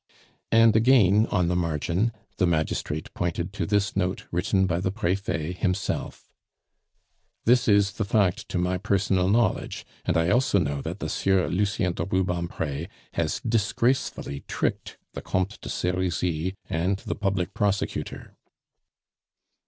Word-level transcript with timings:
And 0.51 0.75
again, 0.75 1.27
on 1.27 1.47
the 1.47 1.55
margin, 1.55 2.11
the 2.37 2.47
magistrate 2.47 3.13
pointed 3.13 3.53
to 3.53 3.67
this 3.67 3.95
note 3.95 4.23
written 4.31 4.65
by 4.65 4.79
the 4.79 4.91
Prefet 4.91 5.57
himself: 5.57 6.31
"This 7.45 7.67
is 7.67 7.91
the 7.91 8.03
fact 8.03 8.49
to 8.49 8.57
my 8.57 8.79
personal 8.79 9.29
knowledge; 9.29 9.85
and 10.03 10.17
I 10.17 10.31
also 10.31 10.57
know 10.57 10.81
that 10.81 10.97
the 11.01 11.07
Sieur 11.07 11.47
Lucien 11.49 11.93
de 11.93 12.03
Rubempre 12.03 12.87
has 13.13 13.41
disgracefully 13.47 14.43
tricked 14.47 14.97
the 15.13 15.21
Comte 15.21 15.61
de 15.61 15.69
Serizy 15.69 16.55
and 16.67 16.97
the 16.97 17.13
Public 17.13 17.53
Prosecutor." 17.53 18.35